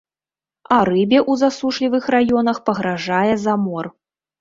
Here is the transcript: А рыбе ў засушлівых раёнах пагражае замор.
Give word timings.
А 0.75 0.77
рыбе 0.89 1.19
ў 1.19 1.33
засушлівых 1.43 2.03
раёнах 2.17 2.57
пагражае 2.71 3.33
замор. 3.47 3.97